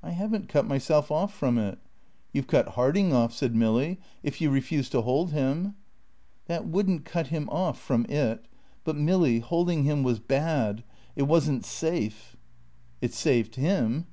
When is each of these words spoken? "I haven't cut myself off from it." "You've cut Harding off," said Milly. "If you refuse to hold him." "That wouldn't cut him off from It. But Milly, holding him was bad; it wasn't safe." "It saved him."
"I 0.00 0.10
haven't 0.10 0.48
cut 0.48 0.64
myself 0.64 1.10
off 1.10 1.34
from 1.34 1.58
it." 1.58 1.80
"You've 2.32 2.46
cut 2.46 2.68
Harding 2.76 3.12
off," 3.12 3.32
said 3.32 3.52
Milly. 3.56 3.98
"If 4.22 4.40
you 4.40 4.48
refuse 4.48 4.88
to 4.90 5.00
hold 5.02 5.32
him." 5.32 5.74
"That 6.46 6.68
wouldn't 6.68 7.04
cut 7.04 7.26
him 7.34 7.48
off 7.50 7.76
from 7.80 8.06
It. 8.08 8.46
But 8.84 8.94
Milly, 8.94 9.40
holding 9.40 9.82
him 9.82 10.04
was 10.04 10.20
bad; 10.20 10.84
it 11.16 11.24
wasn't 11.24 11.64
safe." 11.64 12.36
"It 13.00 13.12
saved 13.12 13.56
him." 13.56 14.06